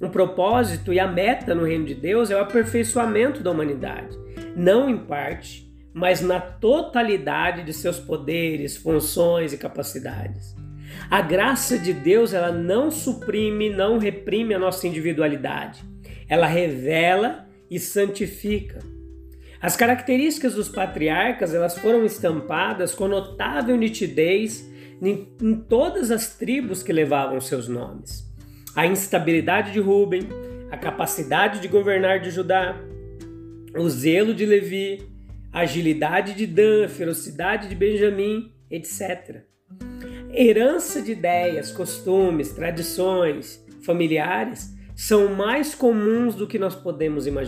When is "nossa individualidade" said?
14.58-15.82